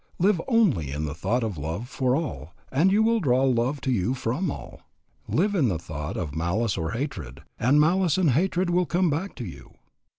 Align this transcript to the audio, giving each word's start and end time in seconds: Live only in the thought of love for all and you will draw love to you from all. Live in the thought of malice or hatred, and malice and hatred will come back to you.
Live 0.17 0.41
only 0.47 0.91
in 0.91 1.05
the 1.05 1.13
thought 1.13 1.43
of 1.43 1.59
love 1.59 1.87
for 1.87 2.15
all 2.15 2.55
and 2.71 2.91
you 2.91 3.03
will 3.03 3.19
draw 3.19 3.43
love 3.43 3.79
to 3.81 3.91
you 3.91 4.15
from 4.15 4.49
all. 4.49 4.81
Live 5.27 5.53
in 5.53 5.67
the 5.67 5.77
thought 5.77 6.17
of 6.17 6.35
malice 6.35 6.75
or 6.75 6.93
hatred, 6.93 7.43
and 7.59 7.79
malice 7.79 8.17
and 8.17 8.31
hatred 8.31 8.71
will 8.71 8.87
come 8.87 9.11
back 9.11 9.35
to 9.35 9.45
you. 9.45 9.75